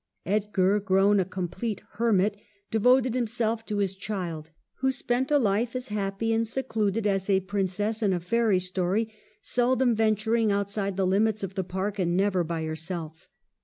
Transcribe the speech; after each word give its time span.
Edgar, 0.25 0.79
grown 0.79 1.19
a 1.19 1.25
complete 1.25 1.83
hermit, 1.91 2.35
devoted 2.71 3.15
him 3.15 3.27
self 3.27 3.63
to 3.67 3.77
his 3.77 3.95
child, 3.95 4.49
who 4.79 4.91
spent 4.91 5.29
a 5.29 5.37
life 5.37 5.75
as 5.75 5.89
happy 5.89 6.33
and 6.33 6.47
secluded 6.47 7.05
as 7.05 7.29
a 7.29 7.41
princess 7.41 8.01
in 8.01 8.11
a 8.11 8.19
fairy 8.19 8.57
story, 8.59 9.13
seldom 9.43 9.93
venturing 9.93 10.51
outside 10.51 10.97
the 10.97 11.05
limits 11.05 11.43
of 11.43 11.53
the 11.53 11.63
park 11.63 11.99
and 11.99 12.17
never 12.17 12.43
by 12.43 12.63
herself. 12.63 13.27